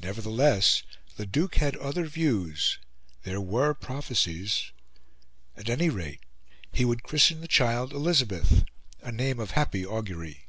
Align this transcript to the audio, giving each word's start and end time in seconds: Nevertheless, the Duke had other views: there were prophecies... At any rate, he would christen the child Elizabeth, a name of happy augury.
Nevertheless, 0.00 0.82
the 1.18 1.26
Duke 1.26 1.56
had 1.56 1.76
other 1.76 2.06
views: 2.06 2.78
there 3.24 3.42
were 3.42 3.74
prophecies... 3.74 4.72
At 5.54 5.68
any 5.68 5.90
rate, 5.90 6.20
he 6.72 6.86
would 6.86 7.02
christen 7.02 7.42
the 7.42 7.46
child 7.46 7.92
Elizabeth, 7.92 8.64
a 9.02 9.12
name 9.12 9.38
of 9.38 9.50
happy 9.50 9.84
augury. 9.84 10.46